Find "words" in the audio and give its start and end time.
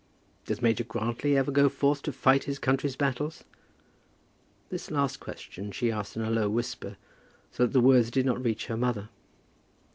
7.81-8.09